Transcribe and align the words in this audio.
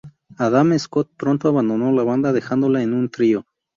Adam 0.45 0.75
Scott 0.79 1.11
pronto 1.15 1.47
abandono 1.47 1.91
la 1.93 2.01
banda, 2.03 2.33
dejándola 2.33 2.81
en 2.81 2.95
un 2.95 3.07
trío. 3.11 3.45